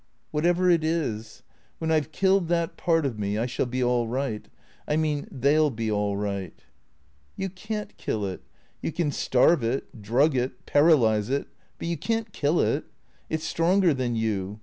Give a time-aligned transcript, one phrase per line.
[0.31, 1.43] ""Whatever it is.
[1.77, 4.47] When I 've killed that part of me I shall be all right.
[4.87, 6.57] I mean— they '11 be all right.""
[7.37, 8.41] You can't kill it.
[8.81, 12.85] You can starve it, drug it, paralyze it, but you can't kill it.
[13.29, 14.57] It 's stronger than you.